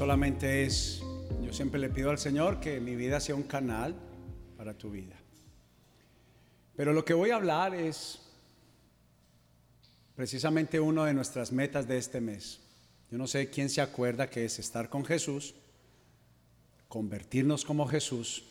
[0.00, 1.02] solamente es,
[1.42, 3.94] yo siempre le pido al Señor que mi vida sea un canal
[4.56, 5.14] para tu vida.
[6.74, 8.18] Pero lo que voy a hablar es
[10.16, 12.60] precisamente una de nuestras metas de este mes.
[13.10, 15.54] Yo no sé quién se acuerda que es estar con Jesús,
[16.88, 18.44] convertirnos como Jesús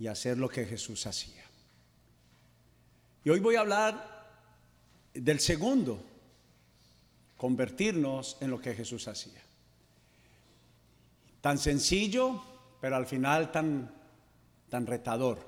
[0.00, 1.44] y hacer lo que Jesús hacía.
[3.24, 4.42] Y hoy voy a hablar
[5.14, 6.02] del segundo,
[7.36, 9.44] convertirnos en lo que Jesús hacía.
[11.44, 12.42] Tan sencillo,
[12.80, 13.94] pero al final tan,
[14.70, 15.46] tan retador.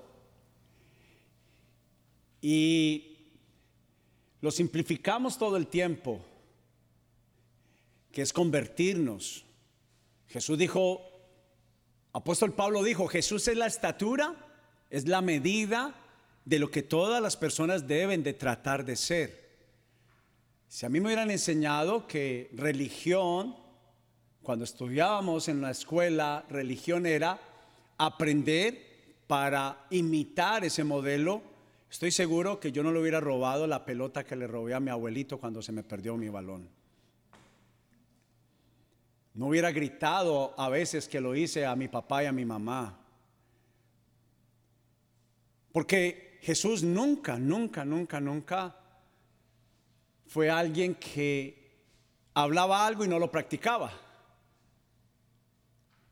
[2.43, 3.17] Y
[4.43, 6.21] lo simplificamos todo el tiempo,
[8.13, 9.47] que es convertirnos.
[10.29, 11.01] Jesús dijo,
[12.13, 14.35] apóstol Pablo dijo, Jesús es la estatura,
[14.91, 15.95] es la medida
[16.45, 19.49] de lo que todas las personas deben de tratar de ser.
[20.69, 23.65] Si a mí me hubieran enseñado que religión,
[24.47, 27.39] cuando estudiábamos en la escuela, religión era
[27.99, 28.79] aprender
[29.27, 31.43] para imitar ese modelo,
[31.91, 34.91] Estoy seguro que yo no le hubiera robado la pelota que le robé a mi
[34.91, 36.69] abuelito cuando se me perdió mi balón.
[39.35, 42.99] No hubiera gritado a veces que lo hice a mi papá y a mi mamá.
[45.73, 48.77] Porque Jesús nunca, nunca, nunca, nunca
[50.27, 51.79] fue alguien que
[52.35, 54.06] hablaba algo y no lo practicaba.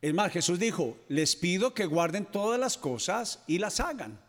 [0.05, 4.21] Es más, Jesús dijo, les pido que guarden todas las cosas y las hagan.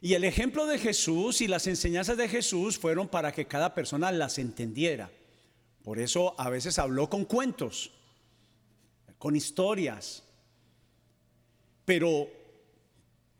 [0.00, 4.12] Y el ejemplo de Jesús y las enseñanzas de Jesús fueron para que cada persona
[4.12, 5.10] las entendiera.
[5.82, 7.90] Por eso a veces habló con cuentos,
[9.18, 10.22] con historias.
[11.84, 12.28] Pero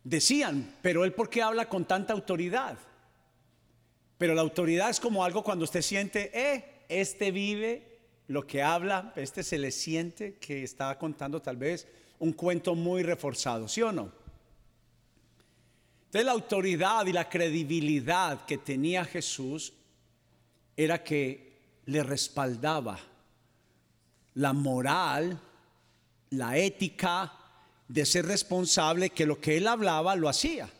[0.02, 2.76] decían, pero él por qué habla con tanta autoridad?
[4.18, 7.89] Pero la autoridad es como algo cuando usted siente, eh, este vive
[8.30, 11.88] lo que habla, este se le siente que está contando tal vez
[12.20, 14.12] un cuento muy reforzado, ¿sí o no?
[16.04, 19.72] Entonces la autoridad y la credibilidad que tenía Jesús
[20.76, 23.00] era que le respaldaba
[24.34, 25.36] la moral,
[26.30, 27.32] la ética
[27.88, 30.70] de ser responsable, que lo que él hablaba lo hacía.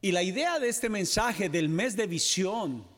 [0.00, 2.96] Y la idea de este mensaje del mes de visión,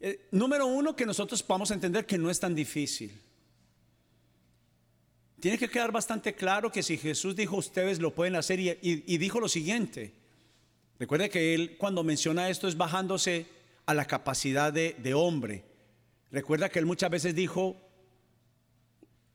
[0.00, 3.12] eh, número uno, que nosotros podamos entender que no es tan difícil.
[5.38, 9.40] Tiene que quedar bastante claro que si Jesús dijo ustedes lo pueden hacer y, dijo
[9.40, 10.12] lo siguiente,
[10.98, 13.46] recuerde que él cuando menciona esto es bajándose
[13.86, 15.64] a la capacidad de hombre.
[16.30, 17.76] Recuerda que él muchas veces dijo,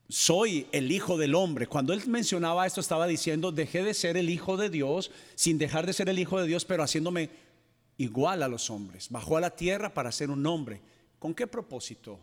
[0.07, 1.67] soy el hijo del hombre.
[1.67, 5.85] Cuando él mencionaba esto estaba diciendo, dejé de ser el hijo de Dios sin dejar
[5.85, 7.29] de ser el hijo de Dios, pero haciéndome
[7.97, 9.09] igual a los hombres.
[9.09, 10.81] Bajó a la tierra para ser un hombre.
[11.19, 12.19] ¿Con qué propósito?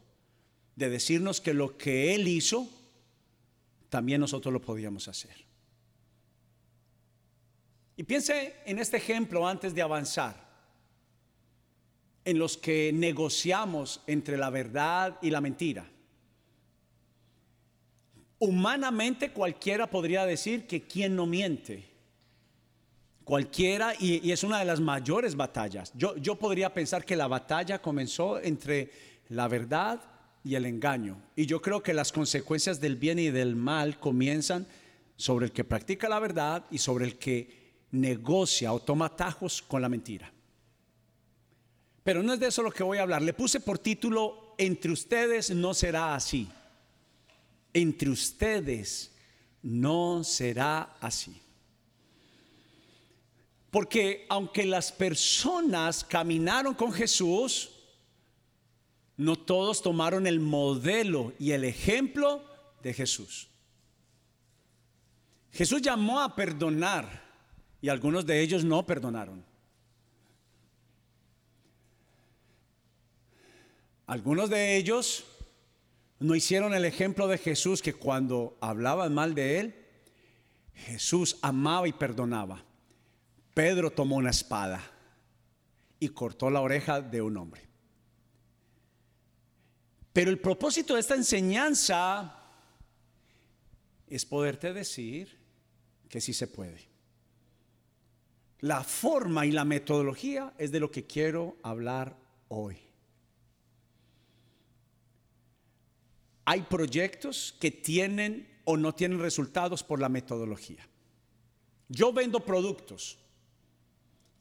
[0.77, 2.69] De decirnos que lo que él hizo
[3.89, 5.45] también nosotros lo podíamos hacer.
[7.97, 10.51] Y piense en este ejemplo antes de avanzar,
[12.25, 15.89] en los que negociamos entre la verdad y la mentira.
[18.39, 21.92] Humanamente cualquiera podría decir que quien no miente,
[23.33, 25.91] cualquiera, y, es una de las mayores batallas.
[25.95, 28.91] Yo, yo podría pensar que la batalla comenzó entre
[29.31, 30.03] la verdad
[30.45, 31.17] y el engaño.
[31.35, 34.67] Y yo creo que las consecuencias del bien y del mal comienzan
[35.17, 39.81] sobre el que practica la verdad y sobre el que negocia o toma atajos con
[39.81, 40.31] la mentira.
[42.05, 43.23] Pero no es de eso lo que voy a hablar.
[43.23, 46.47] Le puse por título, entre ustedes no será así.
[47.73, 49.11] Entre ustedes
[49.63, 51.42] no será así.
[53.73, 57.71] Porque aunque las personas caminaron con Jesús,
[59.17, 62.45] no todos tomaron el modelo y el ejemplo
[62.83, 63.49] de Jesús.
[65.53, 67.25] Jesús llamó a perdonar
[67.81, 69.43] y algunos de ellos no perdonaron.
[74.07, 75.25] Algunos de ellos
[76.19, 79.87] no hicieron el ejemplo de Jesús que cuando hablaban mal de él,
[80.75, 82.67] Jesús amaba y perdonaba.
[83.55, 84.83] Pedro tomó una espada
[86.01, 87.63] y cortó la oreja de un hombre.
[90.13, 92.39] Pero el propósito de esta enseñanza
[94.07, 95.39] es poderte decir
[96.09, 96.91] que sí se puede.
[98.61, 102.17] La forma y la metodología es de lo que quiero hablar
[102.49, 102.79] hoy.
[106.45, 110.87] Hay proyectos que tienen o no tienen resultados por la metodología.
[111.89, 113.22] Yo vendo productos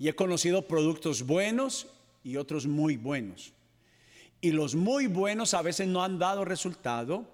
[0.01, 1.86] y he conocido productos buenos
[2.24, 3.53] y otros muy buenos.
[4.42, 7.30] Y los muy buenos a veces no han dado resultado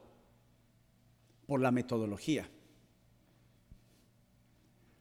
[1.46, 2.50] por la metodología.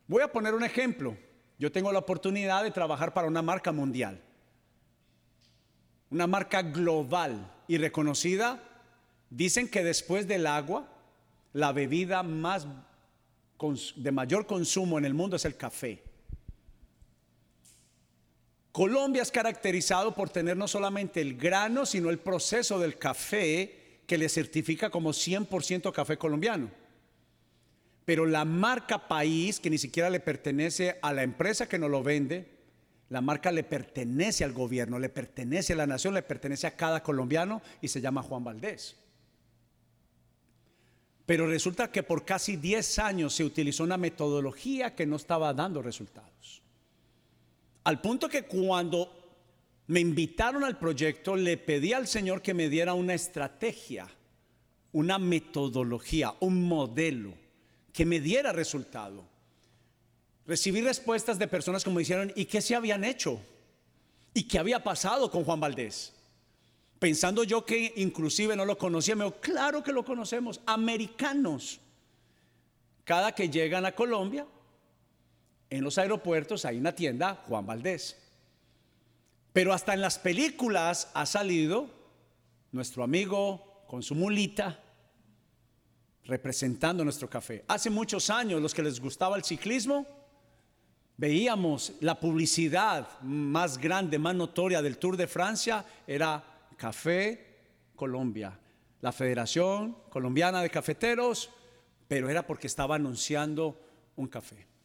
[0.06, 1.16] Voy a poner un ejemplo.
[1.58, 4.22] Yo tengo la oportunidad de trabajar para una marca mundial,
[6.08, 8.62] una marca global y reconocida.
[9.28, 10.86] Dicen que después del agua,
[11.52, 12.64] la bebida más
[13.96, 16.05] de mayor consumo en el mundo es el café.
[18.76, 24.18] Colombia es caracterizado por tener no solamente el grano, sino el proceso del café que
[24.18, 26.70] le certifica como 100% café colombiano.
[28.04, 32.02] Pero la marca país, que ni siquiera le pertenece a la empresa que nos lo
[32.02, 32.50] vende,
[33.08, 37.02] la marca le pertenece al gobierno, le pertenece a la nación, le pertenece a cada
[37.02, 38.94] colombiano y se llama Juan Valdés.
[41.24, 45.80] Pero resulta que por casi 10 años se utilizó una metodología que no estaba dando
[45.80, 46.65] resultados.
[47.86, 49.12] Al punto que cuando
[49.86, 54.08] me invitaron al proyecto, le pedí al Señor que me diera una estrategia,
[54.90, 57.34] una metodología, un modelo,
[57.92, 59.24] que me diera resultado.
[60.48, 63.40] Recibí respuestas de personas como dijeron, ¿y qué se habían hecho?
[64.34, 66.12] ¿Y qué había pasado con Juan Valdés?
[66.98, 71.78] Pensando yo que inclusive no lo conocía, me dijo, claro que lo conocemos, americanos.
[73.04, 74.44] Cada que llegan a Colombia,
[75.70, 78.16] en los aeropuertos hay una tienda Juan Valdés.
[79.52, 81.88] Pero hasta en las películas ha salido
[82.72, 84.82] nuestro amigo con su mulita
[86.24, 87.64] representando nuestro café.
[87.68, 90.06] Hace muchos años los que les gustaba el ciclismo,
[91.16, 97.46] veíamos la publicidad más grande, más notoria del Tour de Francia, era Café
[97.94, 98.58] Colombia,
[99.00, 101.50] la Federación Colombiana de Cafeteros,
[102.08, 103.80] pero era porque estaba anunciando
[104.16, 104.75] un café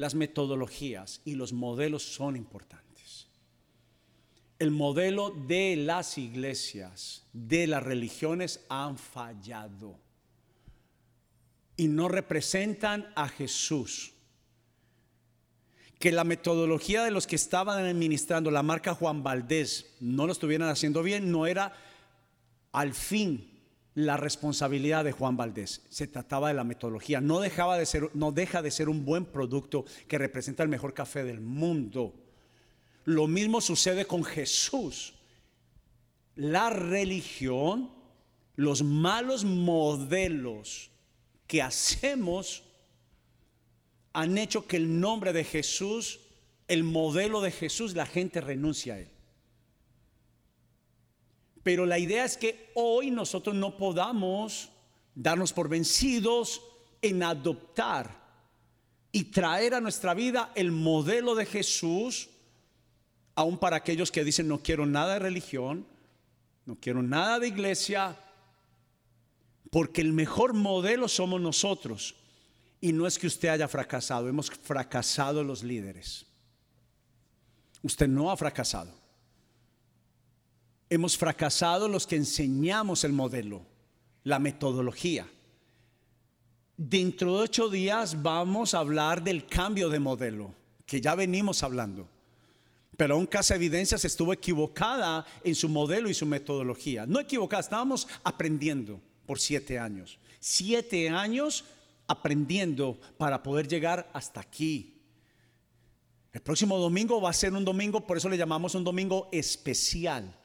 [0.00, 3.28] las metodologías y los modelos son importantes.
[4.58, 10.00] El modelo de las iglesias, de las religiones han fallado
[11.76, 14.14] y no representan a Jesús.
[15.98, 20.70] Que la metodología de los que estaban administrando la marca Juan Valdés no lo estuvieran
[20.70, 21.74] haciendo bien, no era
[22.72, 23.49] al fin
[24.00, 25.82] la responsabilidad de Juan Valdés.
[25.88, 27.20] Se trataba de la metodología.
[27.20, 30.94] No, dejaba de ser, no deja de ser un buen producto que representa el mejor
[30.94, 32.14] café del mundo.
[33.04, 35.14] Lo mismo sucede con Jesús.
[36.36, 37.90] La religión,
[38.56, 40.90] los malos modelos
[41.46, 42.62] que hacemos
[44.12, 46.20] han hecho que el nombre de Jesús,
[46.68, 49.08] el modelo de Jesús, la gente renuncia a él.
[51.62, 54.70] Pero la idea es que hoy nosotros no podamos
[55.14, 56.62] darnos por vencidos
[57.02, 58.18] en adoptar
[59.12, 62.30] y traer a nuestra vida el modelo de Jesús,
[63.34, 65.86] aún para aquellos que dicen no quiero nada de religión,
[66.64, 68.16] no quiero nada de iglesia,
[69.70, 72.16] porque el mejor modelo somos nosotros.
[72.80, 76.24] Y no es que usted haya fracasado, hemos fracasado los líderes.
[77.82, 78.99] Usted no ha fracasado.
[80.92, 83.62] Hemos fracasado los que enseñamos el modelo,
[84.24, 85.24] la metodología.
[86.76, 90.52] Dentro de ocho días vamos a hablar del cambio de modelo,
[90.86, 92.08] que ya venimos hablando.
[92.96, 97.06] Pero aún Casa Evidencias estuvo equivocada en su modelo y su metodología.
[97.06, 100.18] No equivocada, estábamos aprendiendo por siete años.
[100.40, 101.64] Siete años
[102.08, 105.00] aprendiendo para poder llegar hasta aquí.
[106.32, 110.39] El próximo domingo va a ser un domingo, por eso le llamamos un domingo especial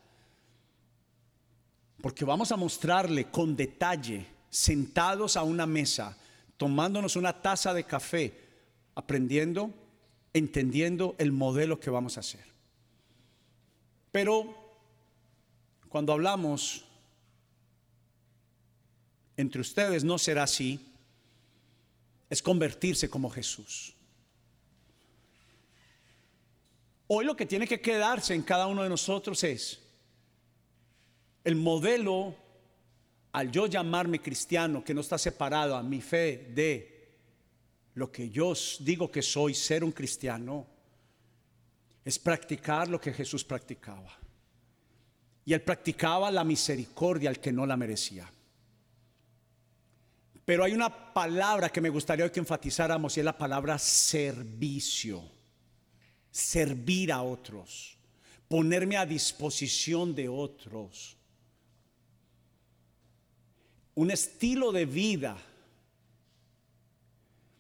[2.06, 6.16] porque vamos a mostrarle con detalle, sentados a una mesa,
[6.56, 8.32] tomándonos una taza de café,
[8.94, 9.74] aprendiendo,
[10.32, 12.46] entendiendo el modelo que vamos a hacer.
[14.12, 14.56] Pero
[15.90, 16.86] cuando hablamos
[19.36, 20.80] entre ustedes no será así,
[22.30, 23.96] es convertirse como Jesús.
[27.08, 29.85] Hoy lo que tiene que quedarse en cada uno de nosotros es
[31.46, 32.36] el modelo,
[33.32, 36.96] al yo llamarme cristiano, que no está separado a mi fe de
[37.94, 40.66] lo que yo digo que soy, ser un cristiano,
[42.04, 44.12] es practicar lo que Jesús practicaba.
[45.46, 48.28] Y él practicaba la misericordia al que no la merecía.
[50.44, 55.24] Pero hay una palabra que me gustaría que enfatizáramos y es la palabra servicio.
[56.32, 57.98] Servir a otros.
[58.48, 61.16] Ponerme a disposición de otros
[63.96, 65.38] un estilo de vida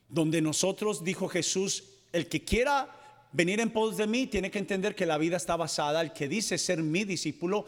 [0.09, 2.89] donde nosotros, dijo Jesús, el que quiera
[3.31, 6.27] venir en pos de mí, tiene que entender que la vida está basada, el que
[6.27, 7.65] dice ser mi discípulo,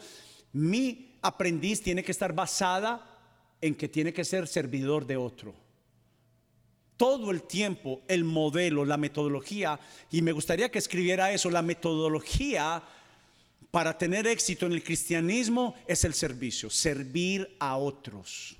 [0.52, 3.18] mi aprendiz tiene que estar basada
[3.60, 5.54] en que tiene que ser servidor de otro.
[6.96, 9.78] Todo el tiempo el modelo, la metodología,
[10.10, 12.82] y me gustaría que escribiera eso, la metodología
[13.70, 18.57] para tener éxito en el cristianismo es el servicio, servir a otros.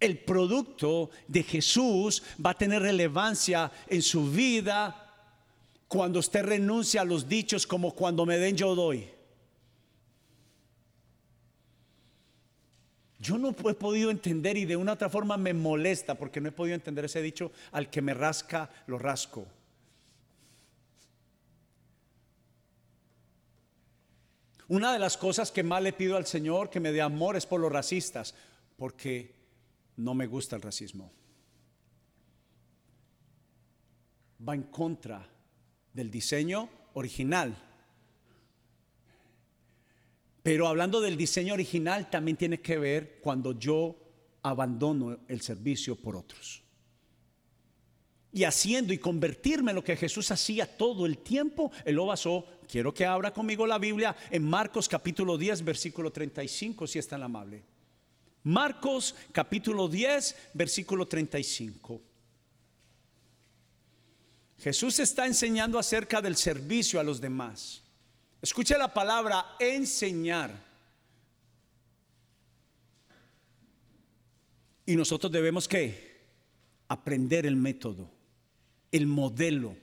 [0.00, 5.06] El producto de Jesús va a tener relevancia en su vida
[5.86, 9.06] cuando usted renuncia a los dichos como cuando me den yo doy.
[13.18, 16.52] Yo no he podido entender y de una otra forma me molesta porque no he
[16.52, 19.46] podido entender ese dicho, al que me rasca, lo rasco.
[24.68, 27.44] Una de las cosas que más le pido al Señor que me dé amor es
[27.44, 28.34] por los racistas,
[28.76, 29.39] porque
[29.96, 31.12] no me gusta el racismo.
[34.46, 35.28] Va en contra
[35.92, 37.70] del diseño original
[40.42, 43.96] pero hablando del diseño original, también tiene que ver cuando yo
[44.42, 46.62] abandono el servicio por otros.
[48.32, 52.46] Y haciendo y convertirme en lo que Jesús hacía todo el tiempo, él lo basó.
[52.70, 57.22] Quiero que abra conmigo la Biblia en Marcos capítulo 10, versículo 35, si es tan
[57.22, 57.64] amable.
[58.42, 62.00] Marcos capítulo 10, versículo 35.
[64.58, 67.82] Jesús está enseñando acerca del servicio a los demás.
[68.42, 70.50] Escuche la palabra enseñar.
[74.86, 76.10] Y nosotros debemos que
[76.88, 78.10] aprender el método,
[78.90, 79.76] el modelo.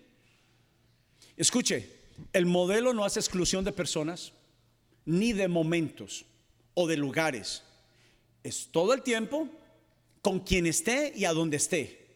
[1.36, 1.90] Escuche,
[2.34, 4.34] el modelo no hace exclusión de personas,
[5.06, 6.26] ni de momentos
[6.74, 7.64] o de lugares.
[8.48, 9.50] Es todo el tiempo
[10.22, 12.08] con quien esté y a donde esté,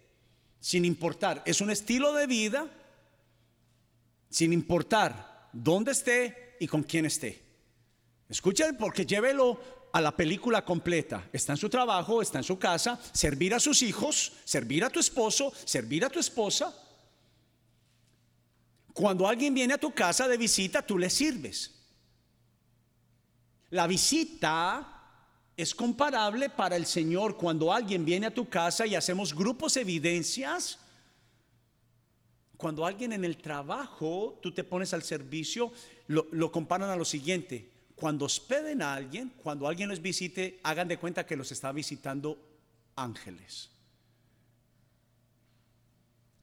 [0.62, 1.44] sin importar.
[1.46, 2.72] Es un estilo de vida,
[4.30, 7.44] sin importar dónde esté y con quién esté.
[8.30, 9.60] Escuchen, porque llévelo
[9.92, 11.28] a la película completa.
[11.34, 15.02] Está en su trabajo, está en su casa, servir a sus hijos, servir a tu
[15.02, 16.74] esposo, servir a tu esposa.
[18.94, 21.72] Cuando alguien viene a tu casa de visita, tú le sirves.
[23.72, 25.01] La visita
[25.62, 30.80] es comparable para el Señor cuando alguien viene a tu casa y hacemos grupos evidencias
[32.62, 35.74] cuando alguien en el trabajo, tú te pones al servicio,
[36.06, 37.68] lo, comparan a lo siguiente.
[37.96, 42.38] Cuando hospeden a alguien, cuando alguien los visite, hagan de cuenta que los está visitando
[42.96, 43.72] ángeles.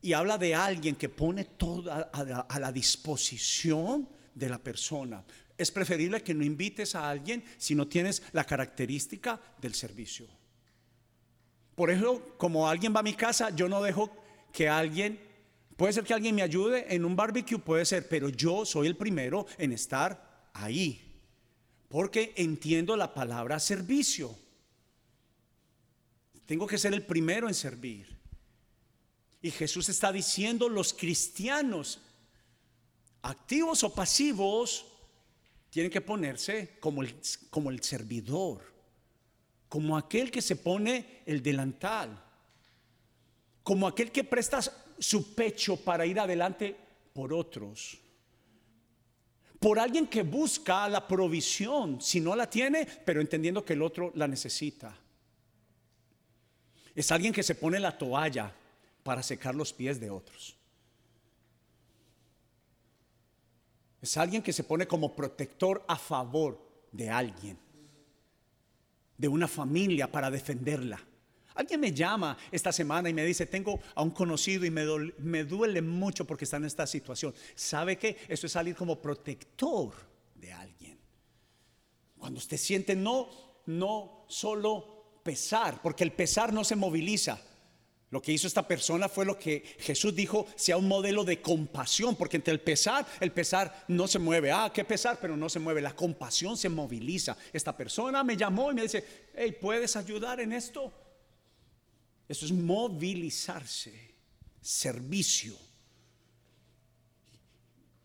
[0.02, 5.22] Y habla de alguien que pone todo a la disposición de la persona.
[5.58, 10.26] Es preferible que no invites a alguien si no tienes la característica del servicio.
[11.74, 14.10] Por ejemplo, como alguien va a mi casa, yo no dejo
[14.52, 15.28] que alguien
[15.78, 18.96] Puede ser que alguien me ayude en un barbecue, puede ser, pero yo soy el
[18.96, 21.00] primero en estar ahí.
[21.88, 24.36] Porque entiendo la palabra servicio.
[26.46, 28.08] Tengo que ser el primero en servir.
[29.40, 32.00] Y Jesús está diciendo, los cristianos,
[33.22, 34.84] activos o pasivos,
[35.70, 37.14] tienen que ponerse como el,
[37.50, 38.62] como el servidor,
[39.68, 42.24] como aquel que se pone el delantal,
[43.62, 44.60] como aquel que presta
[44.98, 46.74] su pecho para ir adelante
[47.12, 47.98] por otros.
[49.60, 54.12] Por alguien que busca la provisión, si no la tiene, pero entendiendo que el otro
[54.14, 54.96] la necesita.
[56.94, 58.52] Es alguien que se pone la toalla
[59.02, 60.57] para secar los pies de otros.
[64.00, 66.60] Es alguien que se pone como protector a favor
[66.92, 67.58] de alguien,
[69.16, 71.00] de una familia para defenderla.
[71.54, 75.82] Alguien me llama esta semana y me dice, tengo a un conocido y me duele,
[75.82, 77.34] mucho porque está en esta situación.
[77.56, 78.16] ¿Sabe qué?
[78.28, 79.92] Eso es salir como protector
[80.36, 80.96] de alguien.
[82.16, 83.28] Cuando usted siente no,
[83.66, 87.40] no solo pesar, porque el pesar no se moviliza.
[88.10, 92.16] Lo que hizo esta persona fue lo que Jesús dijo sea un modelo de compasión,
[92.16, 94.50] porque entre el pesar, el pesar no se mueve.
[94.50, 95.82] Ah, qué pesar, pero no se mueve.
[95.82, 97.36] La compasión se moviliza.
[97.52, 100.90] Esta persona me llamó y me dice, hey, ¿puedes ayudar en esto?
[102.26, 104.14] Eso es movilizarse,
[104.60, 105.54] servicio.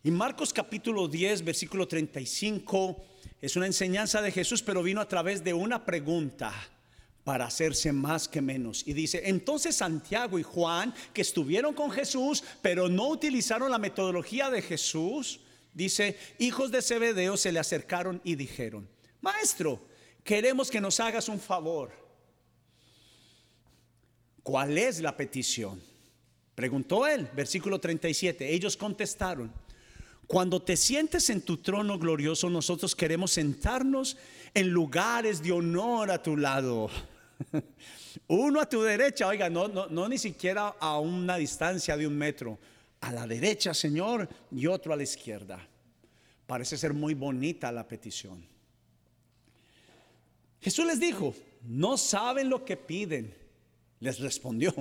[0.03, 3.05] Y Marcos capítulo 10, versículo 35,
[3.41, 6.53] es una enseñanza de Jesús, pero vino a través de una pregunta
[7.23, 8.83] para hacerse más que menos.
[8.85, 14.49] Y dice, entonces Santiago y Juan, que estuvieron con Jesús, pero no utilizaron la metodología
[14.49, 15.39] de Jesús,
[15.73, 18.87] dice, hijos de Zebedeo se le acercaron y dijeron,
[19.21, 19.85] Maestro,
[20.23, 21.91] queremos que nos hagas un favor.
[24.43, 25.81] ¿Cuál es la petición?
[26.53, 28.53] Preguntó él, versículo 37.
[28.53, 29.51] Ellos contestaron,
[30.27, 34.17] cuando te sientes en tu trono glorioso, nosotros queremos sentarnos
[34.53, 36.89] en lugares de honor a tu lado.
[38.27, 42.17] Uno a tu derecha, oiga, no, no, no ni siquiera a una distancia de un
[42.17, 42.57] metro.
[43.01, 45.59] A la derecha, Señor, y otro a la izquierda.
[46.45, 48.45] Parece ser muy bonita la petición.
[50.61, 53.35] Jesús les dijo, no saben lo que piden.
[53.99, 54.73] Les respondió,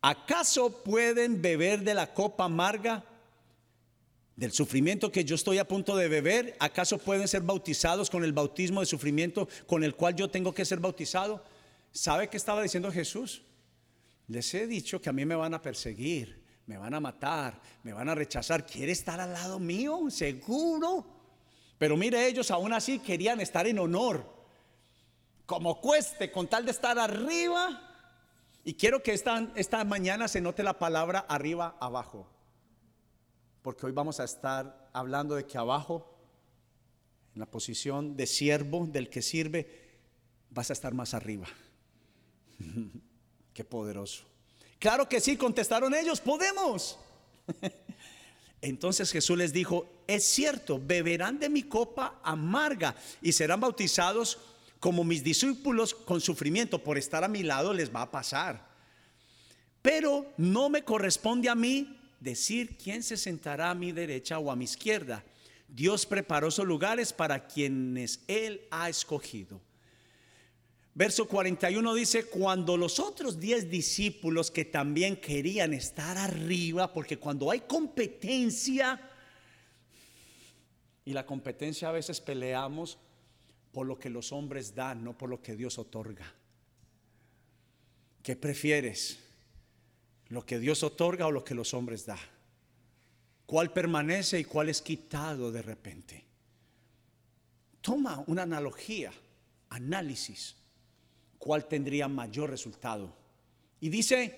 [0.00, 3.04] ¿acaso pueden beber de la copa amarga
[4.36, 6.56] del sufrimiento que yo estoy a punto de beber?
[6.60, 10.64] ¿Acaso pueden ser bautizados con el bautismo de sufrimiento con el cual yo tengo que
[10.64, 11.42] ser bautizado?
[11.90, 13.42] ¿Sabe qué estaba diciendo Jesús?
[14.28, 17.92] Les he dicho que a mí me van a perseguir, me van a matar, me
[17.92, 18.66] van a rechazar.
[18.66, 20.10] ¿Quiere estar al lado mío?
[20.10, 21.06] Seguro.
[21.78, 24.34] Pero mire, ellos aún así querían estar en honor.
[25.46, 27.82] Como cueste, con tal de estar arriba.
[28.64, 32.28] Y quiero que esta, esta mañana se note la palabra arriba, abajo.
[33.66, 36.16] Porque hoy vamos a estar hablando de que abajo,
[37.34, 39.68] en la posición de siervo, del que sirve,
[40.50, 41.48] vas a estar más arriba.
[43.52, 44.22] Qué poderoso.
[44.78, 46.96] Claro que sí, contestaron ellos, podemos.
[48.60, 54.38] Entonces Jesús les dijo, es cierto, beberán de mi copa amarga y serán bautizados
[54.78, 58.64] como mis discípulos con sufrimiento por estar a mi lado les va a pasar.
[59.82, 64.56] Pero no me corresponde a mí decir quién se sentará a mi derecha o a
[64.56, 65.24] mi izquierda.
[65.68, 69.60] Dios preparó esos lugares para quienes Él ha escogido.
[70.94, 77.50] Verso 41 dice, cuando los otros diez discípulos que también querían estar arriba, porque cuando
[77.50, 78.98] hay competencia,
[81.04, 82.98] y la competencia a veces peleamos
[83.72, 86.32] por lo que los hombres dan, no por lo que Dios otorga.
[88.22, 89.18] ¿Qué prefieres?
[90.28, 92.18] ¿Lo que Dios otorga o lo que los hombres da?
[93.46, 96.24] ¿Cuál permanece y cuál es quitado de repente?
[97.80, 99.12] Toma una analogía,
[99.68, 100.56] análisis
[101.38, 103.14] cuál tendría mayor resultado.
[103.80, 104.36] Y dice,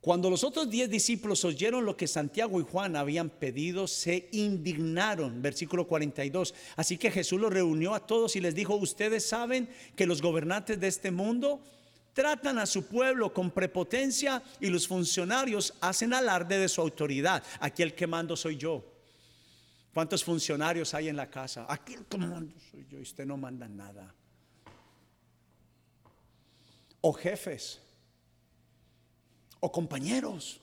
[0.00, 5.40] cuando los otros diez discípulos oyeron lo que Santiago y Juan habían pedido, se indignaron.
[5.40, 6.54] Versículo 42.
[6.74, 10.80] Así que Jesús los reunió a todos y les dijo, ustedes saben que los gobernantes
[10.80, 11.62] de este mundo
[12.14, 17.42] tratan a su pueblo con prepotencia y los funcionarios hacen alarde de su autoridad.
[17.60, 18.82] Aquí el que mando soy yo.
[19.92, 21.66] ¿Cuántos funcionarios hay en la casa?
[21.68, 24.14] Aquí el que mando soy yo y usted no manda nada
[27.06, 27.82] o jefes,
[29.60, 30.58] o compañeros,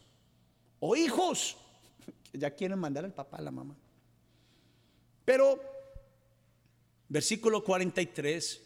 [0.80, 1.56] o hijos,
[2.34, 3.76] ya quieren mandar al papá a la mamá.
[5.24, 5.62] Pero,
[7.08, 8.60] versículo 43,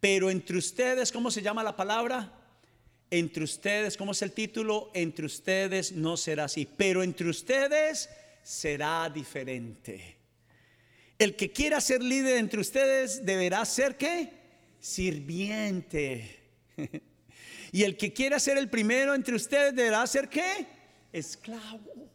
[0.00, 2.32] pero entre ustedes, ¿cómo se llama la palabra?
[3.10, 4.90] Entre ustedes, ¿cómo es el título?
[4.94, 8.08] Entre ustedes no será así, pero entre ustedes
[8.42, 10.16] será diferente.
[11.18, 14.32] El que quiera ser líder entre ustedes deberá ser qué?
[14.80, 16.36] Sirviente.
[17.70, 20.66] Y el que quiera ser el primero entre ustedes deberá ser qué?
[21.12, 22.08] Esclavo.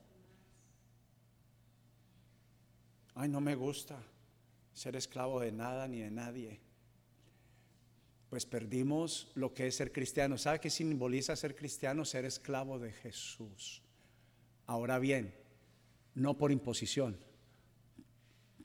[3.14, 4.02] Ay, no me gusta
[4.74, 6.60] ser esclavo de nada ni de nadie.
[8.34, 10.40] Pues perdimos lo que es ser cristiano.
[10.40, 12.04] ¿Sabe qué simboliza ser cristiano?
[12.04, 13.84] Ser esclavo de Jesús.
[14.66, 15.36] Ahora bien,
[16.16, 17.16] no por imposición,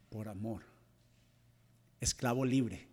[0.08, 0.62] por amor.
[2.00, 2.88] Esclavo libre.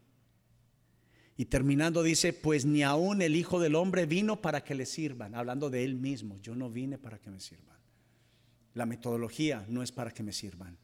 [1.37, 5.33] Y terminando dice, pues ni aún el Hijo del Hombre vino para que le sirvan,
[5.33, 7.77] hablando de él mismo, yo no vine para que me sirvan.
[8.73, 10.77] La metodología no es para que me sirvan.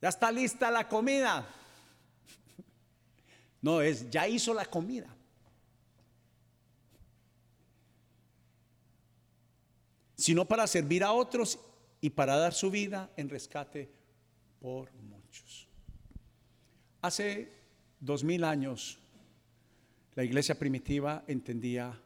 [0.00, 1.46] Ya está lista la comida.
[3.66, 5.12] No, es, ya hizo la comida.
[10.14, 11.58] Sino para servir a otros
[12.00, 13.90] y para dar su vida en rescate
[14.60, 15.66] por muchos.
[17.02, 17.52] Hace
[17.98, 19.00] dos mil años,
[20.14, 22.00] la iglesia primitiva entendía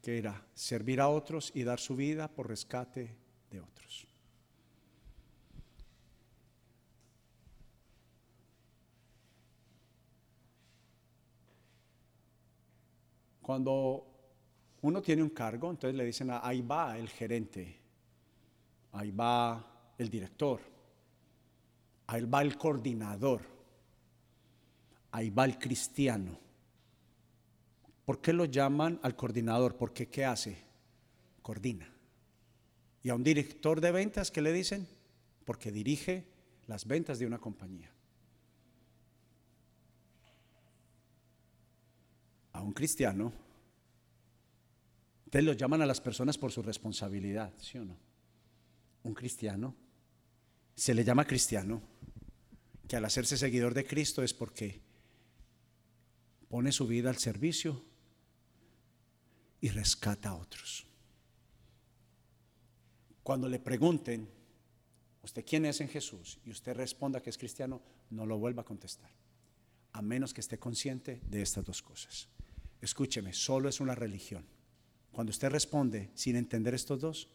[0.00, 3.16] que era servir a otros y dar su vida por rescate
[3.50, 4.05] de otros.
[13.46, 14.04] Cuando
[14.82, 17.78] uno tiene un cargo, entonces le dicen, ahí va el gerente,
[18.90, 20.60] ahí va el director,
[22.08, 23.56] ahí va el coordinador
[25.16, 26.38] ahí va el cristiano.
[28.04, 29.74] ¿Por qué lo llaman al coordinador?
[29.74, 30.58] Porque ¿qué hace?
[31.40, 31.90] Coordina.
[33.02, 34.86] Y a un director de ventas, ¿qué le dicen?
[35.46, 36.26] Porque dirige
[36.66, 37.90] las ventas de una compañía.
[42.66, 43.32] Un cristiano
[45.26, 47.98] Ustedes lo llaman a las personas por su responsabilidad, ¿sí o no?
[49.02, 49.74] Un cristiano
[50.74, 51.82] se le llama cristiano
[52.86, 54.80] que al hacerse seguidor de Cristo es porque
[56.48, 57.84] pone su vida al servicio
[59.60, 60.86] y rescata a otros.
[63.24, 64.30] Cuando le pregunten,
[65.24, 66.38] ¿usted quién es en Jesús?
[66.44, 69.10] Y usted responda que es cristiano, no lo vuelva a contestar,
[69.92, 72.28] a menos que esté consciente de estas dos cosas.
[72.80, 74.44] Escúcheme, solo es una religión.
[75.12, 77.28] Cuando usted responde sin entender estos dos,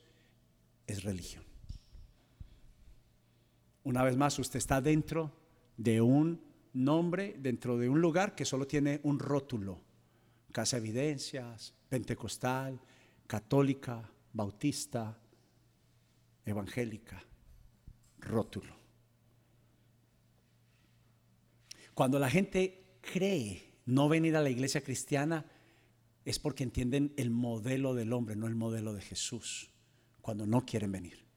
[0.87, 1.43] es religión.
[3.83, 5.31] Una vez más, usted está dentro
[5.77, 6.41] de un
[6.73, 9.81] nombre, dentro de un lugar que solo tiene un rótulo.
[10.51, 12.79] Casa Evidencias, Pentecostal,
[13.25, 15.17] Católica, Bautista,
[16.45, 17.23] Evangélica.
[18.19, 18.75] Rótulo.
[21.95, 25.45] Cuando la gente cree no venir a la iglesia cristiana,
[26.25, 29.69] es porque entienden el modelo del hombre, no el modelo de Jesús,
[30.21, 31.31] cuando no quieren venir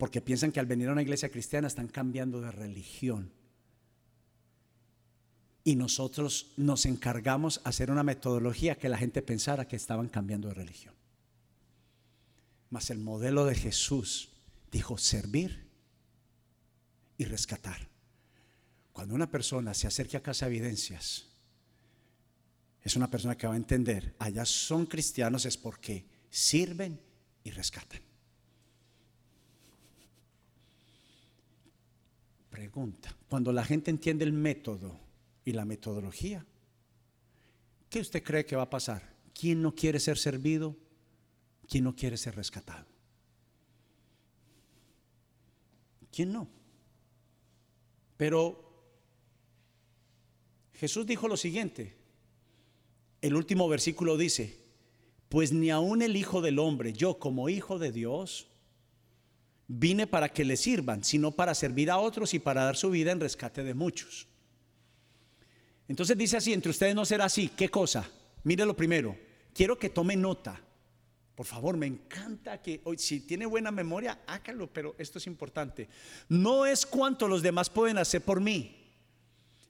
[0.00, 3.30] porque piensan que al venir a una iglesia cristiana están cambiando de religión.
[5.62, 10.54] Y nosotros nos encargamos hacer una metodología que la gente pensara que estaban cambiando de
[10.54, 10.94] religión.
[12.70, 14.30] Mas el modelo de Jesús
[14.72, 15.68] dijo servir
[17.18, 17.89] y rescatar.
[19.00, 21.26] Cuando una persona se acerque a Casa Evidencias,
[22.82, 27.00] es una persona que va a entender, allá son cristianos es porque sirven
[27.42, 28.02] y rescatan.
[32.50, 35.00] Pregunta, cuando la gente entiende el método
[35.46, 36.44] y la metodología,
[37.88, 39.16] ¿qué usted cree que va a pasar?
[39.32, 40.76] ¿Quién no quiere ser servido?
[41.66, 42.84] ¿Quién no quiere ser rescatado?
[46.12, 46.50] ¿Quién no?
[48.18, 48.69] Pero
[50.80, 51.94] Jesús dijo lo siguiente,
[53.20, 54.64] el último versículo dice,
[55.28, 58.48] pues ni aun el Hijo del Hombre, yo como Hijo de Dios,
[59.68, 63.12] vine para que le sirvan, sino para servir a otros y para dar su vida
[63.12, 64.26] en rescate de muchos.
[65.86, 67.48] Entonces dice así, entre ustedes no será así.
[67.48, 68.10] ¿Qué cosa?
[68.44, 69.18] Mire lo primero,
[69.52, 70.58] quiero que tome nota.
[71.34, 75.90] Por favor, me encanta que hoy, si tiene buena memoria, hágalo, pero esto es importante.
[76.30, 78.79] No es cuanto los demás pueden hacer por mí,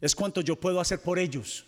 [0.01, 1.67] es cuanto yo puedo hacer por ellos.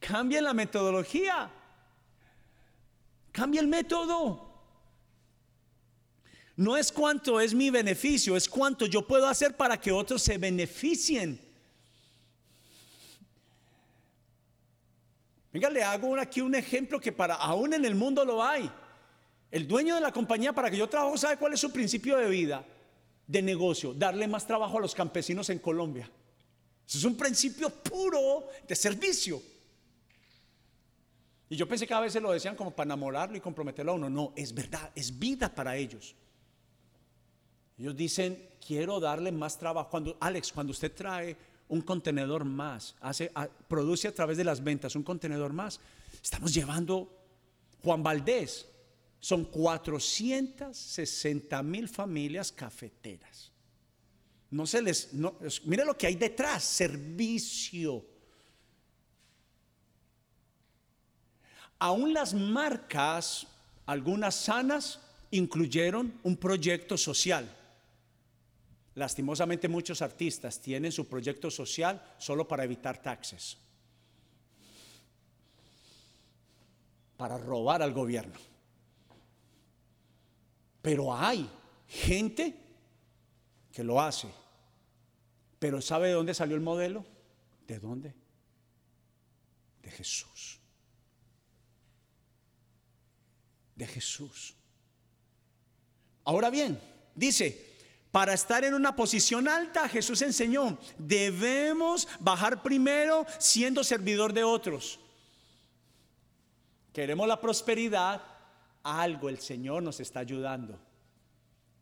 [0.00, 1.50] Cambia la metodología,
[3.32, 4.46] cambia el método.
[6.56, 10.38] No es cuánto es mi beneficio, es cuánto yo puedo hacer para que otros se
[10.38, 11.38] beneficien.
[15.52, 18.70] Venga, le hago aquí un ejemplo que para aún en el mundo lo hay.
[19.50, 22.28] El dueño de la compañía para que yo trabajo sabe cuál es su principio de
[22.28, 22.64] vida,
[23.26, 26.10] de negocio, darle más trabajo a los campesinos en Colombia.
[26.86, 29.42] Eso es un principio puro de servicio.
[31.48, 34.10] Y yo pensé que a veces lo decían como para enamorarlo y comprometerlo a uno.
[34.10, 36.14] No, es verdad, es vida para ellos.
[37.78, 39.90] Ellos dicen, quiero darle más trabajo.
[39.90, 41.36] Cuando, Alex, cuando usted trae
[41.68, 43.30] un contenedor más, hace,
[43.68, 45.80] produce a través de las ventas un contenedor más,
[46.22, 47.12] estamos llevando
[47.82, 48.66] Juan Valdés.
[49.26, 53.50] Son 460 mil familias cafeteras.
[54.52, 58.06] No se les, no, mire lo que hay detrás, servicio.
[61.80, 63.48] Aún las marcas,
[63.86, 65.00] algunas sanas,
[65.32, 67.52] incluyeron un proyecto social.
[68.94, 73.58] Lastimosamente muchos artistas tienen su proyecto social solo para evitar taxes,
[77.16, 78.55] para robar al gobierno.
[80.86, 81.50] Pero hay
[81.88, 82.54] gente
[83.72, 84.28] que lo hace.
[85.58, 87.04] Pero ¿sabe de dónde salió el modelo?
[87.66, 88.14] ¿De dónde?
[89.82, 90.60] De Jesús.
[93.74, 94.54] De Jesús.
[96.22, 96.80] Ahora bien,
[97.16, 97.78] dice,
[98.12, 105.00] para estar en una posición alta, Jesús enseñó, debemos bajar primero siendo servidor de otros.
[106.92, 108.35] Queremos la prosperidad,
[108.86, 110.78] algo el Señor nos está ayudando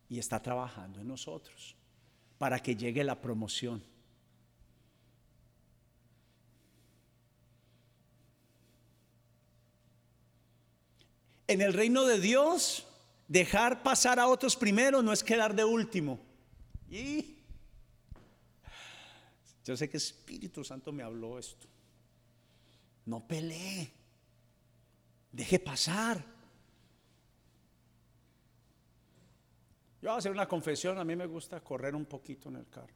[0.09, 1.75] y está trabajando en nosotros
[2.37, 3.83] para que llegue la promoción.
[11.47, 12.85] En el reino de Dios,
[13.27, 16.19] Dejar pasar a otros primero no es quedar de último.
[16.89, 17.37] Y
[19.63, 21.67] yo sé que Espíritu Santo me habló esto.
[23.05, 23.91] No pelee.
[25.31, 26.23] Deje pasar.
[30.05, 30.99] Yo voy a hacer una confesión.
[30.99, 32.93] A mí me gusta correr un poquito en el carro.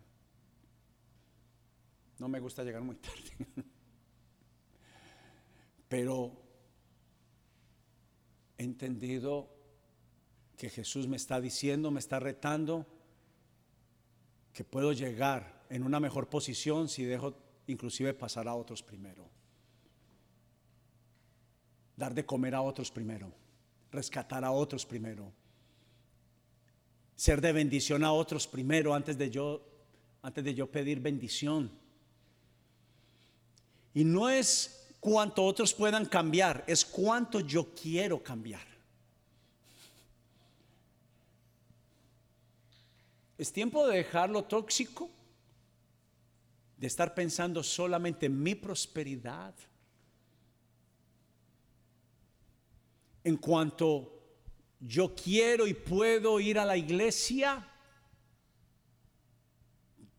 [2.19, 3.65] No me gusta llegar muy tarde.
[5.87, 6.39] Pero
[8.59, 9.49] he entendido
[10.55, 12.85] que Jesús me está diciendo, me está retando,
[14.53, 17.33] que puedo llegar en una mejor posición si dejo
[17.65, 19.27] inclusive pasar a otros primero.
[21.97, 23.33] Dar de comer a otros primero,
[23.89, 25.33] rescatar a otros primero,
[27.19, 29.61] ser de bendición a otros primero antes de yo
[30.21, 31.69] antes de yo pedir bendición.
[33.93, 38.65] Y no es cuánto otros puedan cambiar, es cuánto yo quiero cambiar.
[43.37, 45.09] Es tiempo de dejar lo tóxico,
[46.77, 49.53] de estar pensando solamente en mi prosperidad.
[53.25, 54.18] En cuanto
[54.79, 57.65] yo quiero y puedo ir a la iglesia,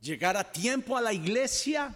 [0.00, 1.94] llegar a tiempo a la iglesia,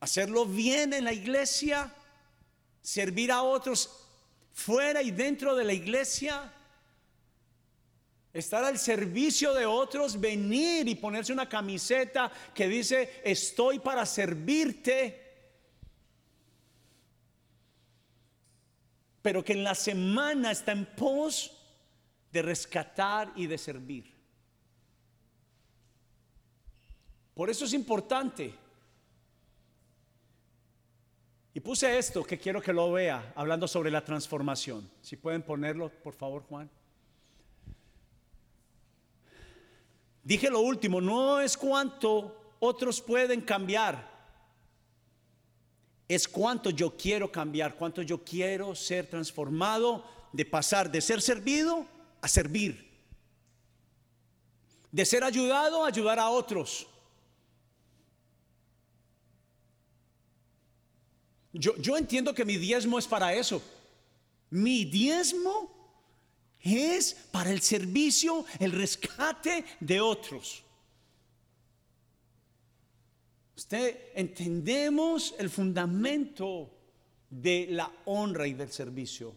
[0.00, 1.92] hacerlo bien en la iglesia,
[2.82, 4.06] servir a otros
[4.52, 6.52] fuera y dentro de la iglesia,
[8.32, 15.19] estar al servicio de otros, venir y ponerse una camiseta que dice, estoy para servirte.
[19.22, 21.56] Pero que en la semana está en pos
[22.32, 24.14] de rescatar y de servir.
[27.34, 28.54] Por eso es importante.
[31.52, 34.90] Y puse esto que quiero que lo vea, hablando sobre la transformación.
[35.00, 36.70] Si pueden ponerlo, por favor, Juan.
[40.22, 44.09] Dije lo último, no es cuánto otros pueden cambiar,
[46.10, 51.86] es cuánto yo quiero cambiar, cuánto yo quiero ser transformado, de pasar de ser servido
[52.20, 52.84] a servir,
[54.90, 56.88] de ser ayudado a ayudar a otros.
[61.52, 63.62] Yo, entiendo que mi diezmo es para eso.
[64.50, 65.70] Mi diezmo
[66.58, 70.64] es para el servicio, el rescate de otros.
[73.56, 76.70] Usted entendemos el fundamento
[77.28, 79.34] de la honra y del servicio.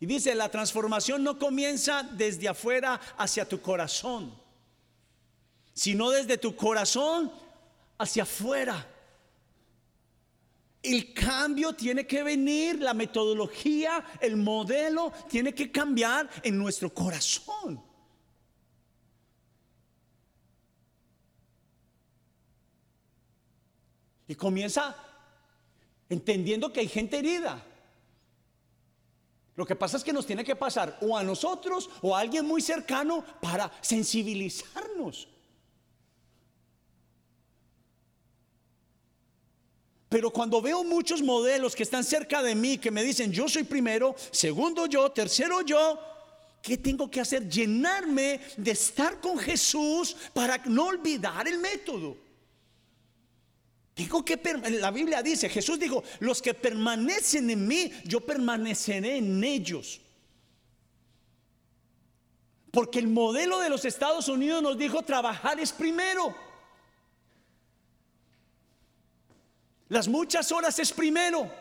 [0.00, 4.34] Y dice, la transformación no comienza desde afuera hacia tu corazón,
[5.74, 7.30] sino desde tu corazón
[7.98, 8.86] hacia afuera.
[10.82, 17.89] El cambio tiene que venir, la metodología, el modelo tiene que cambiar en nuestro corazón.
[24.30, 24.94] Y comienza
[26.08, 27.66] entendiendo que hay gente herida.
[29.56, 32.46] Lo que pasa es que nos tiene que pasar o a nosotros o a alguien
[32.46, 35.26] muy cercano para sensibilizarnos.
[40.08, 43.64] Pero cuando veo muchos modelos que están cerca de mí, que me dicen, yo soy
[43.64, 45.98] primero, segundo yo, tercero yo,
[46.62, 47.48] ¿qué tengo que hacer?
[47.48, 52.29] Llenarme de estar con Jesús para no olvidar el método.
[54.00, 54.40] Digo que
[54.80, 60.00] la Biblia dice, Jesús dijo, los que permanecen en mí, yo permaneceré en ellos.
[62.70, 66.34] Porque el modelo de los Estados Unidos nos dijo, trabajar es primero.
[69.90, 71.52] Las muchas horas es primero.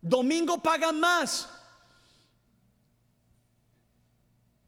[0.00, 1.46] Domingo pagan más.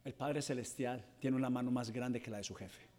[0.04, 2.89] El Padre Celestial tiene una mano más grande que la de su jefe.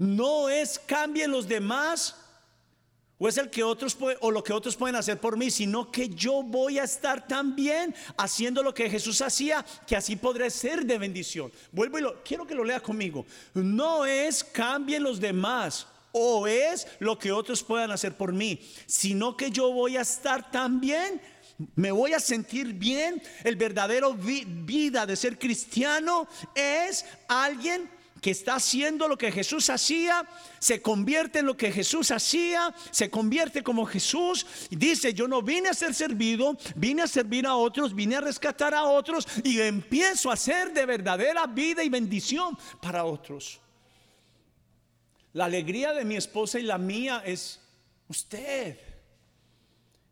[0.00, 2.16] No es cambien los demás
[3.18, 6.08] o es el que otros o lo que otros pueden hacer por mí, sino que
[6.08, 10.96] yo voy a estar también haciendo lo que Jesús hacía, que así podré ser de
[10.96, 11.52] bendición.
[11.70, 13.26] Vuelvo y lo quiero que lo lea conmigo.
[13.52, 19.36] No es cambien los demás o es lo que otros puedan hacer por mí, sino
[19.36, 21.20] que yo voy a estar también
[21.74, 23.22] me voy a sentir bien.
[23.44, 30.26] El verdadero vida de ser cristiano es alguien que está haciendo lo que Jesús hacía,
[30.58, 35.70] se convierte en lo que Jesús hacía, se convierte como Jesús dice, yo no vine
[35.70, 40.30] a ser servido, vine a servir a otros, vine a rescatar a otros y empiezo
[40.30, 43.60] a ser de verdadera vida y bendición para otros.
[45.32, 47.60] La alegría de mi esposa y la mía es
[48.08, 48.89] usted.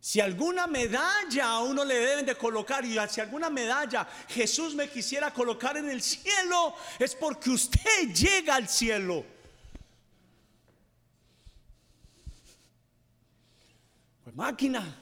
[0.09, 4.89] Si alguna medalla a uno le deben de colocar y si alguna medalla Jesús me
[4.89, 9.23] quisiera colocar en el cielo, es porque usted llega al cielo.
[14.25, 14.97] Pues máquina.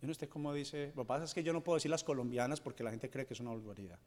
[0.00, 2.04] Yo no sé cómo dice, lo que pasa es que yo no puedo decir las
[2.04, 3.98] colombianas porque la gente cree que es una vulgaridad.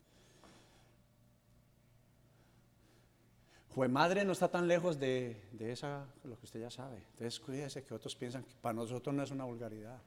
[3.78, 6.98] Fue madre no está tan lejos de, de esa, lo que usted ya sabe.
[7.12, 10.02] Entonces cuídese que otros piensan que para nosotros no es una vulgaridad.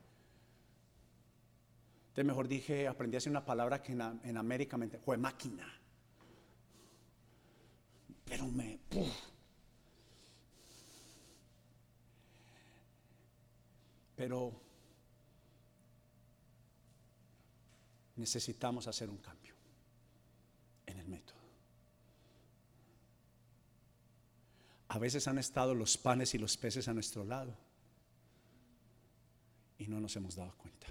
[2.09, 5.65] Entonces mejor dije, aprendí a decir una palabra que en, en América me fue máquina.
[8.25, 8.77] Pero me...
[14.17, 14.51] Pero
[18.17, 19.55] necesitamos hacer un cambio
[20.87, 21.30] en el método.
[24.91, 27.55] A veces han estado los panes y los peces a nuestro lado
[29.77, 30.87] y no nos hemos dado cuenta.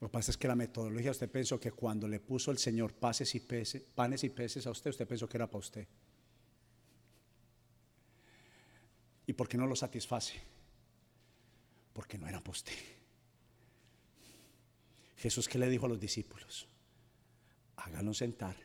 [0.00, 2.96] Lo que pasa es que la metodología, usted pensó que cuando le puso el Señor
[3.32, 5.86] y peces, panes y peces a usted, usted pensó que era para usted.
[9.28, 10.34] ¿Y por qué no lo satisface?
[11.92, 12.74] Porque no era para usted.
[15.18, 16.66] Jesús que le dijo a los discípulos,
[17.76, 18.56] háganlos sentar,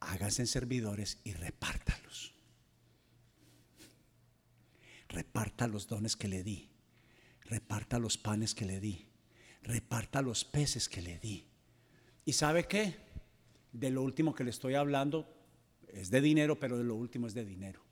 [0.00, 1.81] háganse servidores y repártalos.
[5.12, 6.68] Reparta los dones que le di,
[7.42, 9.06] reparta los panes que le di,
[9.62, 11.46] reparta los peces que le di.
[12.24, 12.96] ¿Y sabe qué?
[13.72, 15.26] De lo último que le estoy hablando
[15.88, 17.82] es de dinero, pero de lo último es de dinero.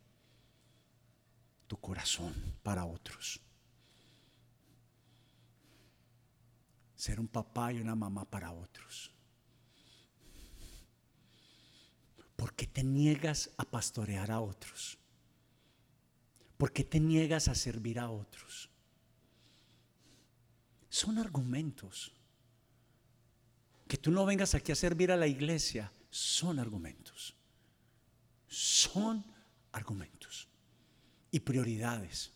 [1.67, 3.41] Tu corazón para otros.
[7.01, 9.11] ser un papá y una mamá para otros.
[12.37, 15.00] ¿Por qué te niegas a pastorear a otros?
[16.61, 18.69] ¿Por qué te niegas a servir a otros?
[20.91, 22.13] Son argumentos.
[23.89, 27.35] Que tú no vengas aquí a servir a la iglesia, son argumentos.
[28.47, 29.25] Son
[29.73, 30.49] argumentos.
[31.31, 32.31] Y prioridades.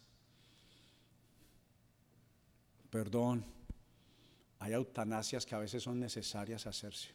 [2.88, 3.44] Perdón,
[4.58, 7.14] hay eutanasias que a veces son necesarias hacerse.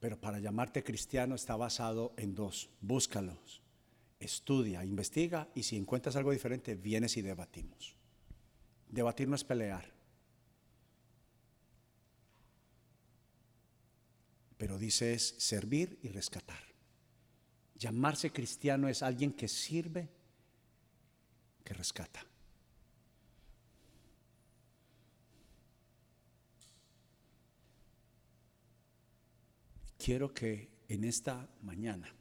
[0.00, 2.70] Pero para llamarte cristiano está basado en dos.
[2.80, 3.62] Búscalos,
[4.18, 7.94] estudia, investiga y si encuentras algo diferente, vienes y debatimos.
[8.88, 9.92] Debatir no es pelear.
[14.56, 16.62] Pero dice es servir y rescatar.
[17.76, 20.08] Llamarse cristiano es alguien que sirve,
[21.64, 22.29] que rescata.
[30.00, 32.12] Quiero que en esta mañana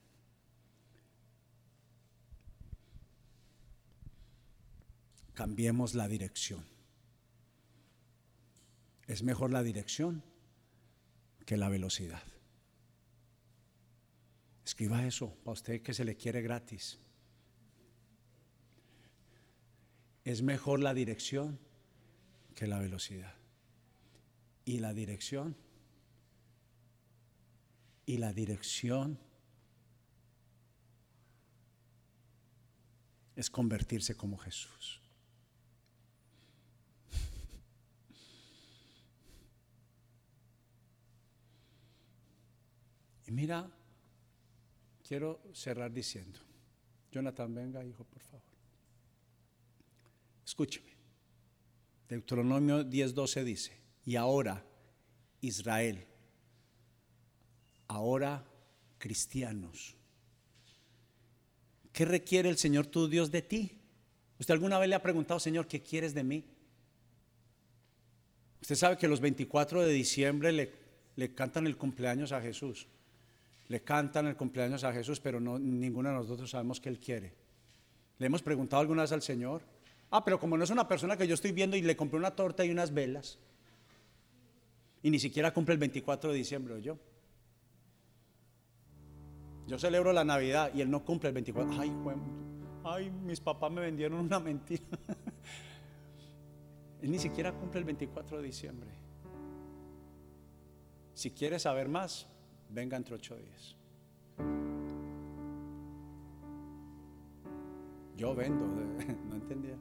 [5.34, 6.66] cambiemos la dirección.
[9.08, 10.22] Es mejor la dirección
[11.46, 12.22] que la velocidad.
[14.66, 17.00] Escriba eso para usted que se le quiere gratis.
[20.26, 21.58] Es mejor la dirección
[22.54, 23.34] que la velocidad.
[24.66, 25.56] Y la dirección
[28.10, 29.20] y la dirección
[33.36, 35.00] es convertirse como Jesús.
[43.28, 43.70] Y mira,
[45.08, 46.40] quiero cerrar diciendo,
[47.12, 48.42] Jonathan, venga, hijo, por favor.
[50.44, 50.96] Escúcheme.
[52.08, 54.66] Deuteronomio 10:12 dice, y ahora,
[55.42, 56.08] Israel,
[57.90, 58.46] ahora
[58.98, 59.96] cristianos.
[61.92, 63.78] ¿Qué requiere el Señor tu Dios de ti?
[64.40, 66.46] ¿Usted alguna vez le ha preguntado, Señor, ¿qué quieres de mí?
[68.62, 72.88] Usted sabe que los 24 de diciembre le, cantan el cumpleaños a Jesús.
[73.68, 77.34] Le cantan el cumpleaños a Jesús, pero no, ninguno de nosotros sabemos qué Él quiere.
[78.18, 79.62] ¿Le hemos preguntado alguna vez al Señor?
[80.12, 82.32] Ah, pero como no es una persona que yo estoy viendo y le compré una
[82.32, 83.38] torta y unas velas,
[85.02, 86.98] y ni siquiera cumple el 24 de diciembre, yo.
[89.70, 91.80] Yo celebro la Navidad y él no cumple el 24.
[91.80, 91.92] Ay,
[92.84, 94.82] ay, mis papás me vendieron una mentira.
[97.04, 98.90] él ni siquiera cumple el 24 de diciembre.
[101.14, 102.28] Si quieres saber más,
[102.68, 103.76] venga entre ocho días.
[108.18, 108.66] Yo vendo,
[109.30, 109.78] no entendía.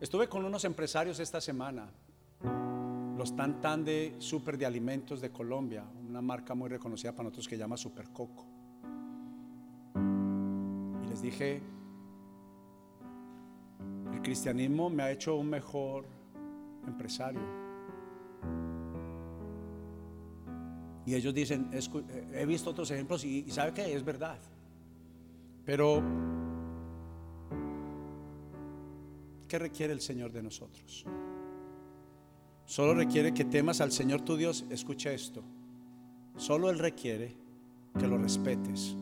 [0.00, 1.88] Estuve con unos empresarios esta semana,
[3.16, 7.48] los tan tan de super de alimentos de Colombia, una marca muy reconocida para nosotros
[7.48, 8.49] que llama Super Coco
[11.22, 11.60] dije,
[14.12, 16.06] el cristianismo me ha hecho un mejor
[16.86, 17.40] empresario.
[21.06, 21.70] Y ellos dicen,
[22.32, 24.38] he visto otros ejemplos y, sabe que es verdad.
[25.64, 26.02] Pero,
[29.48, 31.04] ¿qué requiere el Señor de nosotros?
[32.64, 35.42] Solo requiere que temas al Señor tu Dios, escucha esto,
[36.36, 37.36] Solo Él requiere
[37.98, 38.96] que lo respetes.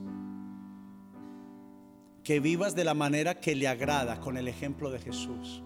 [2.28, 5.62] Que vivas de la manera que le agrada con el ejemplo de Jesús.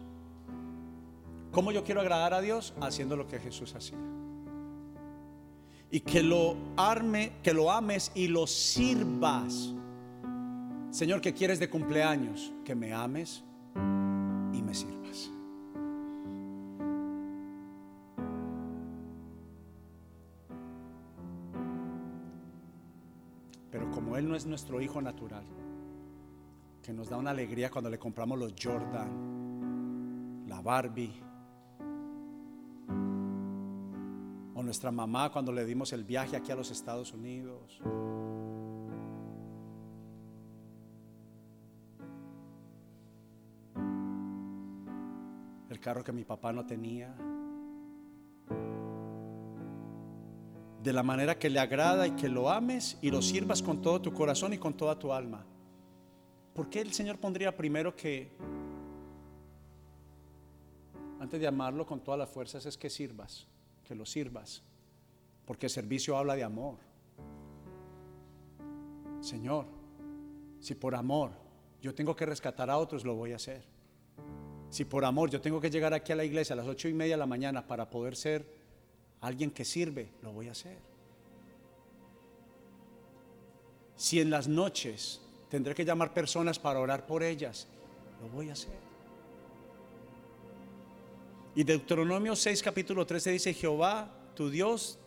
[1.50, 2.72] ¿Cómo yo quiero agradar a Dios?
[2.80, 3.98] Haciendo lo que Jesús hacía.
[5.90, 9.74] Y que lo arme, que lo ames y lo sirvas.
[10.92, 12.52] Señor, ¿qué quieres de cumpleaños?
[12.64, 13.42] Que me ames
[13.74, 15.32] y me sirvas.
[23.72, 25.42] Pero como Él no es nuestro hijo natural,
[26.82, 31.14] que nos da una alegría cuando le compramos los Jordan, la Barbie,
[34.54, 37.80] o nuestra mamá cuando le dimos el viaje aquí a los Estados Unidos.
[45.70, 47.14] El carro que mi papá no tenía.
[50.82, 54.02] De la manera que le agrada y que lo ames y lo sirvas con todo
[54.02, 55.46] tu corazón y con toda tu alma.
[56.54, 58.30] ¿Por qué el Señor pondría primero que,
[61.18, 63.46] antes de amarlo con todas las fuerzas, es que sirvas,
[63.84, 64.62] que lo sirvas?
[65.46, 66.76] Porque el servicio habla de amor.
[69.20, 69.66] Señor,
[70.60, 71.30] si por amor
[71.80, 73.64] yo tengo que rescatar a otros, lo voy a hacer.
[74.68, 76.92] Si por amor yo tengo que llegar aquí a la iglesia a las ocho y
[76.92, 78.46] media de la mañana para poder ser
[79.20, 80.78] alguien que sirve, lo voy a hacer.
[83.96, 85.20] Si en las noches
[85.52, 87.68] tendré que llamar personas para orar por ellas,
[88.22, 88.72] lo voy a hacer.
[91.54, 94.98] Y Deuteronomio 6, capítulo 13 dice, Jehová, tu Dios,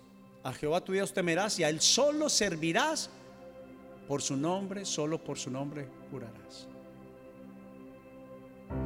[0.43, 3.09] a Jehová tu Dios temerás y a Él solo servirás
[4.07, 6.67] por su nombre, solo por su nombre jurarás.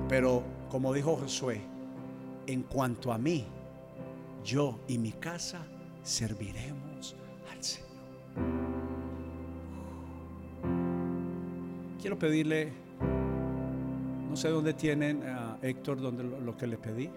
[0.07, 1.59] Pero como dijo Josué,
[2.47, 3.45] en cuanto a mí,
[4.45, 5.67] yo y mi casa
[6.03, 6.88] serviremos
[12.09, 12.69] Quiero pedirle,
[14.27, 17.07] no sé dónde tienen a Héctor, donde lo, lo que le pedí.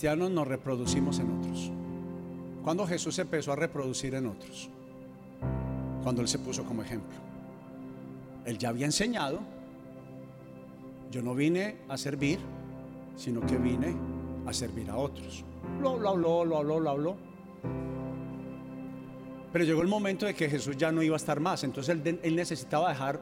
[0.00, 1.70] Cristianos nos reproducimos en otros.
[2.64, 4.70] Cuando Jesús empezó a reproducir en otros,
[6.02, 7.18] cuando Él se puso como ejemplo,
[8.46, 9.40] Él ya había enseñado,
[11.10, 12.38] yo no vine a servir,
[13.14, 13.94] sino que vine
[14.46, 15.44] a servir a otros.
[15.82, 17.16] Lo, lo habló, lo habló, lo habló.
[19.52, 22.20] Pero llegó el momento de que Jesús ya no iba a estar más, entonces él,
[22.22, 23.20] él necesitaba dejar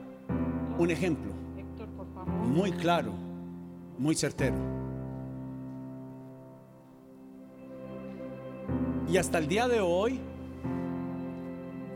[0.79, 1.33] un ejemplo
[2.45, 3.13] muy claro,
[3.99, 4.79] muy certero.
[9.11, 10.21] Y hasta el día de hoy,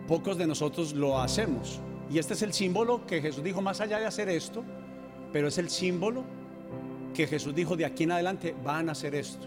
[0.09, 1.81] pocos de nosotros lo hacemos.
[2.11, 4.65] Y este es el símbolo que Jesús dijo, más allá de hacer esto,
[5.33, 6.25] pero es el símbolo
[7.15, 9.47] que Jesús dijo, de aquí en adelante van a hacer esto.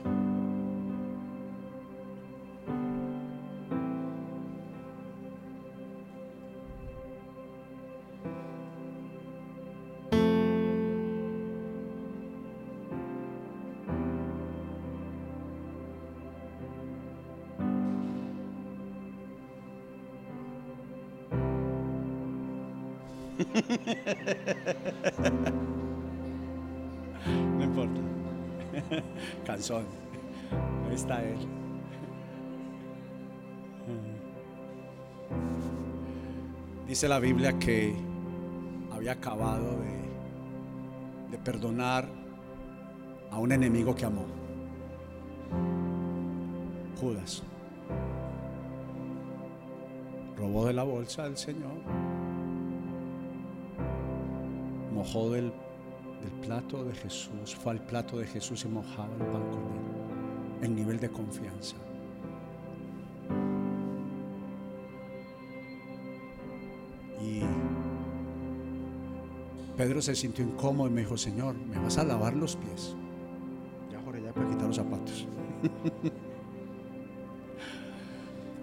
[29.73, 31.37] Ahí está él.
[36.87, 37.95] Dice la Biblia que
[38.93, 42.07] había acabado de, de perdonar
[43.31, 44.25] a un enemigo que amó.
[47.01, 47.41] Judas.
[50.37, 51.73] Robó de la bolsa del Señor.
[54.93, 55.51] Mojó del
[56.25, 60.63] del plato de Jesús, fue al plato de Jesús y mojaba el pan con él.
[60.63, 61.75] El nivel de confianza.
[67.21, 67.41] Y
[69.77, 72.95] Pedro se sintió incómodo y me dijo, Señor, ¿me vas a lavar los pies?
[73.91, 75.27] Ya Jorge, ya puede quitar los zapatos.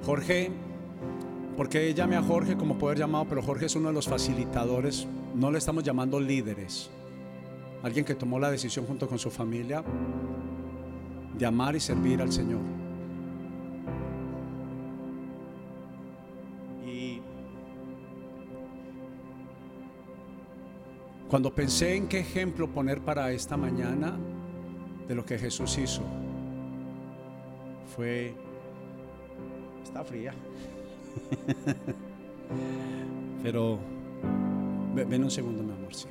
[0.04, 0.50] Jorge,
[1.56, 5.52] porque llame a Jorge como poder llamado, pero Jorge es uno de los facilitadores, no
[5.52, 6.90] le estamos llamando líderes
[7.82, 9.82] alguien que tomó la decisión junto con su familia
[11.36, 12.60] de amar y servir al Señor.
[16.86, 17.20] Y
[21.28, 24.16] cuando pensé en qué ejemplo poner para esta mañana
[25.08, 26.02] de lo que Jesús hizo,
[27.96, 28.34] fue...
[29.82, 30.32] Está fría.
[33.42, 33.78] Pero
[34.94, 36.08] ven un segundo, mi amor, sí.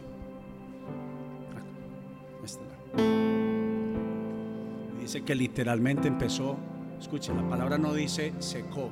[4.99, 6.57] Dice que literalmente empezó,
[6.99, 8.89] escuchen, la palabra no dice secó,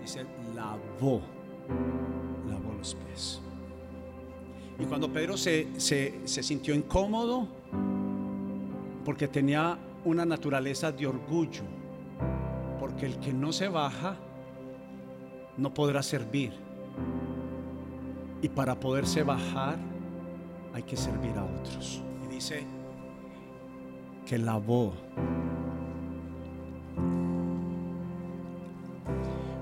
[0.00, 1.20] dice lavó,
[2.48, 3.40] lavó los pies.
[4.78, 7.46] Y cuando Pedro se, se, se sintió incómodo,
[9.04, 11.62] porque tenía una naturaleza de orgullo,
[12.80, 14.16] porque el que no se baja
[15.56, 16.52] no podrá servir.
[18.40, 19.78] Y para poderse bajar
[20.74, 22.02] hay que servir a otros.
[22.24, 22.64] Y dice
[24.32, 24.94] que lavó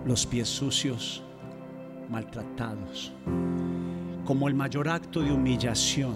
[0.07, 1.25] los pies sucios,
[2.09, 3.13] maltratados,
[4.25, 6.15] como el mayor acto de humillación.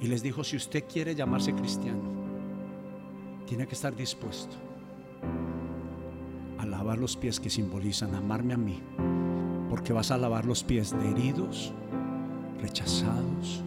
[0.00, 2.10] Y les dijo, si usted quiere llamarse cristiano,
[3.44, 4.56] tiene que estar dispuesto
[6.56, 8.80] a lavar los pies que simbolizan amarme a mí,
[9.68, 11.74] porque vas a lavar los pies de heridos,
[12.58, 13.62] rechazados,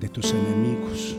[0.00, 1.16] de tus enemigos.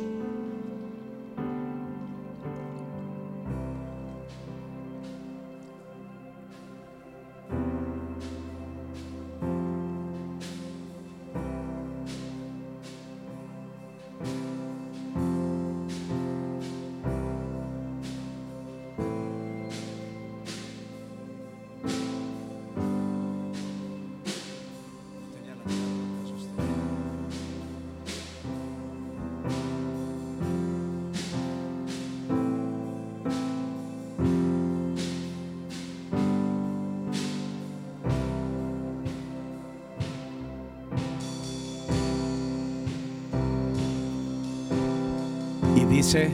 [45.92, 46.32] Dice,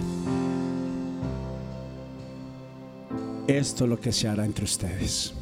[3.48, 5.34] esto es lo que se hará entre ustedes.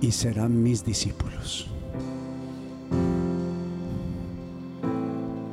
[0.00, 1.68] Y serán mis discípulos.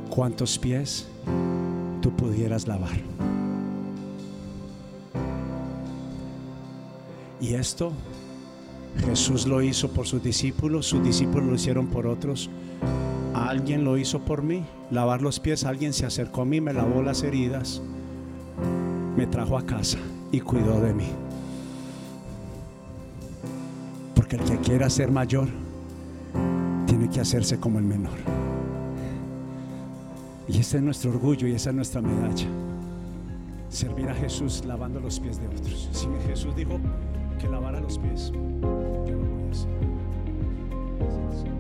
[0.10, 1.08] ¿Cuántos pies
[2.02, 3.02] tú pudieras lavar?
[7.42, 7.92] Y esto
[9.00, 12.50] Jesús lo hizo por sus discípulos, sus discípulos lo hicieron por otros.
[13.34, 17.02] Alguien lo hizo por mí, lavar los pies, alguien se acercó a mí, me lavó
[17.02, 17.82] las heridas,
[19.18, 19.98] me trajo a casa
[20.32, 21.08] y cuidó de mí.
[24.16, 25.48] Porque el que quiera ser mayor,
[26.88, 28.18] tiene que hacerse como el menor.
[30.48, 32.48] Y ese es nuestro orgullo y esa es nuestra medalla.
[33.70, 35.90] Servir a Jesús lavando los pies de otros.
[36.28, 36.80] Jesús dijo
[37.44, 41.53] que lavara los pies, yo lo voy a hacer.